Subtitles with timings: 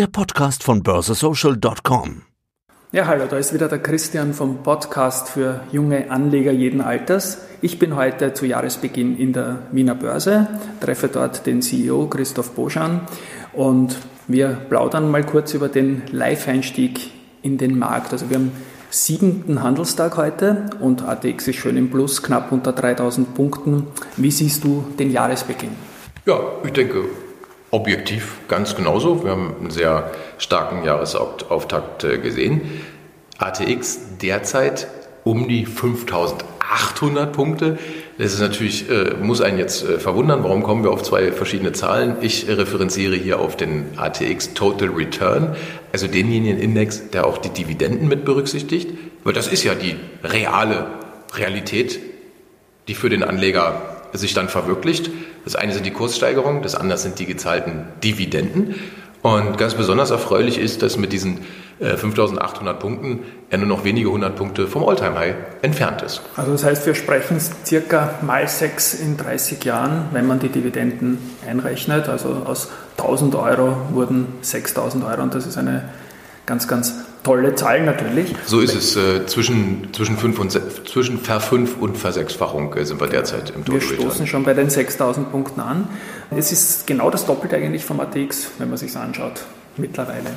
[0.00, 2.22] der Podcast von börsesocial.com.
[2.90, 7.42] Ja, hallo, da ist wieder der Christian vom Podcast für junge Anleger jeden Alters.
[7.60, 10.48] Ich bin heute zu Jahresbeginn in der Wiener Börse,
[10.80, 13.02] treffe dort den CEO Christoph Boschan
[13.52, 17.10] und wir plaudern mal kurz über den Live-Einstieg
[17.42, 18.14] in den Markt.
[18.14, 18.52] Also wir haben
[18.88, 23.88] siebenten Handelstag heute und ATX ist schön im Plus, knapp unter 3000 Punkten.
[24.16, 25.76] Wie siehst du den Jahresbeginn?
[26.24, 27.04] Ja, ich denke,
[27.70, 29.24] objektiv ganz genauso.
[29.24, 32.62] Wir haben einen sehr starken Jahresauftakt äh, gesehen.
[33.38, 34.88] ATX derzeit
[35.24, 37.78] um die 5800 Punkte.
[38.18, 41.72] Das ist natürlich, äh, muss einen jetzt äh, verwundern, warum kommen wir auf zwei verschiedene
[41.72, 42.16] Zahlen.
[42.20, 45.56] Ich referenziere hier auf den ATX Total Return,
[45.92, 48.90] also denjenigen Index, der auch die Dividenden mit berücksichtigt.
[49.24, 50.86] Weil das ist ja die reale
[51.34, 52.00] Realität,
[52.88, 55.10] die für den Anleger sich dann verwirklicht.
[55.44, 58.74] Das eine sind die Kurssteigerungen, das andere sind die gezahlten Dividenden.
[59.22, 61.40] Und ganz besonders erfreulich ist, dass mit diesen
[61.80, 66.20] 5800 äh, Punkten er nur noch wenige hundert Punkte vom Alltime high entfernt ist.
[66.36, 71.18] Also das heißt, wir sprechen circa mal sechs in 30 Jahren, wenn man die Dividenden
[71.46, 72.08] einrechnet.
[72.08, 75.84] Also aus 1000 Euro wurden 6000 Euro und das ist eine
[76.44, 78.34] ganz, ganz tolle Zahl natürlich.
[78.46, 78.96] So ist es.
[78.96, 80.52] Äh, zwischen, zwischen, fünf und,
[80.88, 84.70] zwischen Ver-5 und Versechsfachung äh, sind wir derzeit im Total Wir stoßen schon bei den
[84.70, 85.88] 6000 Punkten an.
[86.30, 89.44] Es ist genau das Doppelte eigentlich vom ATX, wenn man sich anschaut,
[89.76, 90.30] mittlerweile.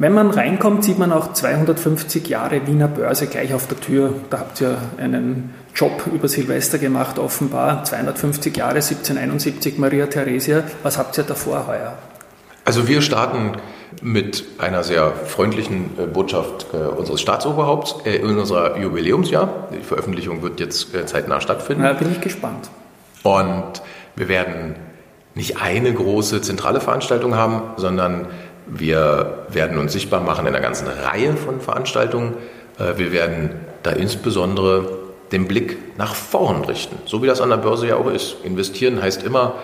[0.00, 4.14] Wenn man reinkommt, sieht man auch 250 Jahre Wiener Börse gleich auf der Tür.
[4.30, 7.82] Da habt ihr einen Job über Silvester gemacht, offenbar.
[7.82, 10.62] 250 Jahre, 1771 Maria Theresia.
[10.84, 11.98] Was habt ihr davor heuer?
[12.64, 13.56] Also wir starten
[14.02, 19.68] mit einer sehr freundlichen äh, Botschaft äh, unseres Staatsoberhaupts äh, in unser Jubiläumsjahr.
[19.72, 21.82] Die Veröffentlichung wird jetzt zeitnah stattfinden.
[21.82, 22.70] Da bin ich gespannt.
[23.22, 23.82] Und
[24.16, 24.76] wir werden
[25.34, 28.26] nicht eine große zentrale Veranstaltung haben, sondern
[28.66, 32.34] wir werden uns sichtbar machen in einer ganzen Reihe von Veranstaltungen.
[32.96, 33.50] Wir werden
[33.82, 34.98] da insbesondere
[35.32, 38.36] den Blick nach vorn richten, so wie das an der Börse ja auch ist.
[38.44, 39.54] Investieren heißt immer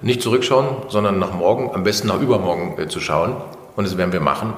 [0.00, 3.36] nicht zurückschauen, sondern nach morgen, am besten nach übermorgen zu schauen.
[3.78, 4.54] Und das werden wir machen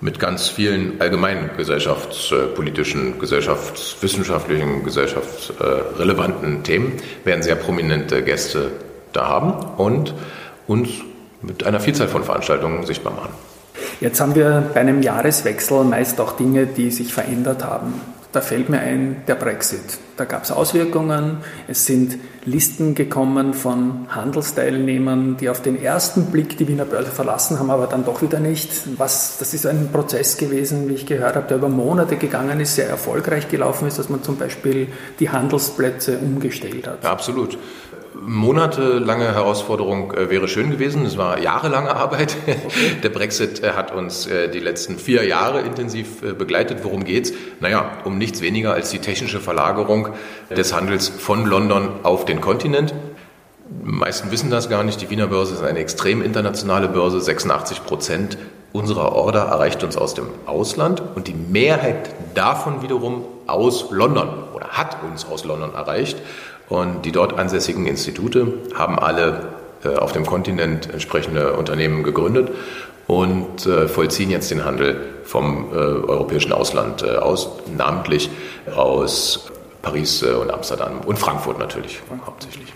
[0.00, 6.92] mit ganz vielen allgemeinen gesellschaftspolitischen, gesellschaftswissenschaftlichen, gesellschaftsrelevanten Themen.
[7.24, 8.70] Wir werden sehr prominente Gäste
[9.12, 10.14] da haben und
[10.68, 10.88] uns
[11.42, 13.30] mit einer Vielzahl von Veranstaltungen sichtbar machen.
[14.00, 17.94] Jetzt haben wir bei einem Jahreswechsel meist auch Dinge, die sich verändert haben.
[18.32, 19.98] Da fällt mir ein der Brexit.
[20.16, 21.38] Da gab es Auswirkungen.
[21.66, 27.58] Es sind Listen gekommen von Handelsteilnehmern, die auf den ersten Blick die Wiener Börse verlassen
[27.58, 28.70] haben, aber dann doch wieder nicht.
[28.98, 32.76] Was, das ist ein Prozess gewesen, wie ich gehört habe, der über Monate gegangen ist,
[32.76, 37.02] sehr erfolgreich gelaufen ist, dass man zum Beispiel die Handelsplätze umgestellt hat.
[37.02, 37.58] Ja, absolut
[38.14, 41.04] monatelange Herausforderung äh, wäre schön gewesen.
[41.06, 42.36] Es war jahrelange Arbeit.
[42.42, 42.56] Okay.
[43.02, 46.78] Der Brexit äh, hat uns äh, die letzten vier Jahre intensiv begleitet.
[46.82, 47.32] Worum geht's?
[47.60, 50.08] Naja, um nichts weniger als die technische Verlagerung
[50.50, 52.94] des Handels von London auf den Kontinent.
[53.68, 55.00] Die meisten wissen das gar nicht.
[55.00, 57.20] Die Wiener Börse ist eine extrem internationale Börse.
[57.20, 58.36] 86 Prozent
[58.72, 64.68] unserer Order erreicht uns aus dem Ausland und die Mehrheit davon wiederum aus London oder
[64.68, 66.18] hat uns aus London erreicht.
[66.68, 69.48] Und die dort ansässigen Institute haben alle
[69.84, 72.50] äh, auf dem Kontinent entsprechende Unternehmen gegründet
[73.06, 78.30] und äh, vollziehen jetzt den Handel vom äh, europäischen Ausland aus, namentlich
[78.76, 79.50] aus
[79.82, 82.72] Paris und Amsterdam und Frankfurt natürlich hauptsächlich.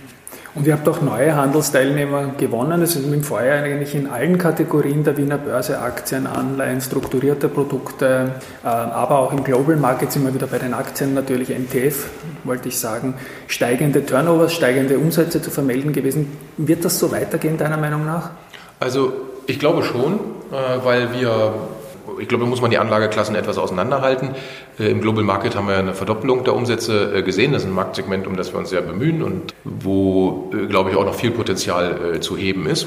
[0.54, 2.80] Und ihr habt auch neue Handelsteilnehmer gewonnen.
[2.82, 8.36] Es sind im Vorjahr eigentlich in allen Kategorien der Wiener Börse Aktien, Anleihen, strukturierte Produkte,
[8.62, 12.06] äh, aber auch im Global Market sind wir wieder bei den Aktien natürlich MTF,
[12.44, 13.14] wollte ich sagen,
[13.48, 16.30] steigende Turnovers, steigende Umsätze zu vermelden gewesen.
[16.56, 18.30] Wird das so weitergehen, deiner Meinung nach?
[18.78, 19.12] Also
[19.46, 20.20] ich glaube schon,
[20.52, 21.54] äh, weil wir
[22.20, 24.30] ich glaube, da muss man die Anlageklassen etwas auseinanderhalten.
[24.78, 27.52] Äh, Im Global Market haben wir eine Verdoppelung der Umsätze äh, gesehen.
[27.52, 30.96] Das ist ein Marktsegment, um das wir uns sehr bemühen und wo, äh, glaube ich,
[30.96, 32.86] auch noch viel Potenzial zu heben ist.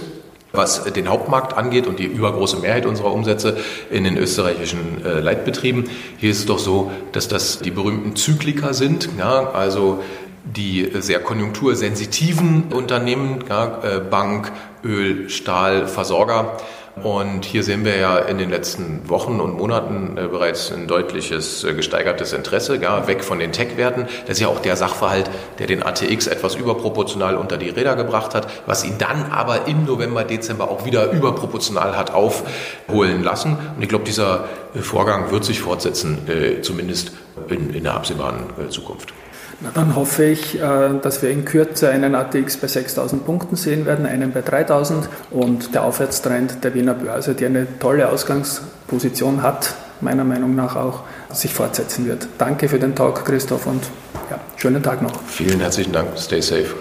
[0.53, 3.57] Was den Hauptmarkt angeht und die übergroße Mehrheit unserer Umsätze
[3.91, 9.09] in den österreichischen Leitbetrieben, hier ist es doch so, dass das die berühmten Zyklika sind.
[9.17, 10.01] Ja, also
[10.45, 14.51] die sehr konjunktursensitiven Unternehmen, ja, Bank,
[14.85, 16.57] Öl, Stahl, Versorger,
[17.03, 21.63] und hier sehen wir ja in den letzten Wochen und Monaten äh, bereits ein deutliches
[21.63, 24.07] äh, gesteigertes Interesse, ja, weg von den Tech-Werten.
[24.25, 25.29] Das ist ja auch der Sachverhalt,
[25.59, 29.85] der den ATX etwas überproportional unter die Räder gebracht hat, was ihn dann aber im
[29.85, 33.57] November, Dezember auch wieder überproportional hat aufholen lassen.
[33.75, 36.17] Und ich glaube, dieser äh, Vorgang wird sich fortsetzen,
[36.61, 37.11] zumindest
[37.49, 38.37] in, in der absehbaren
[38.69, 39.13] Zukunft.
[39.59, 43.85] Na, dann hoffe ich, äh, dass wir in Kürze einen ATX bei 6000 Punkten sehen
[43.85, 49.73] werden, einen bei 3000 und der Aufwärtstrend der Wiener Börse, die eine tolle Ausgangsposition hat,
[49.99, 52.27] meiner Meinung nach auch, sich fortsetzen wird.
[52.37, 53.83] Danke für den Talk, Christoph, und
[54.29, 55.23] ja, schönen Tag noch.
[55.23, 56.09] Vielen herzlichen Dank.
[56.17, 56.75] Stay safe.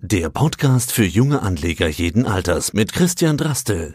[0.00, 3.92] Der Podcast für junge Anleger jeden Alters mit Christian Drastel.